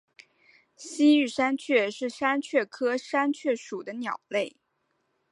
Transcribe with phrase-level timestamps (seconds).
[0.75, 4.57] 西域山雀为山雀科山雀属的鸟类。